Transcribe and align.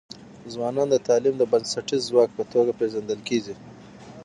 ځوانان 0.53 0.87
د 0.91 0.95
تعلیم 1.07 1.35
د 1.37 1.43
بنسټیز 1.51 2.01
ځواک 2.09 2.29
په 2.37 2.43
توګه 2.51 2.71
پېژندل 2.79 3.19
کيږي. 3.29 3.55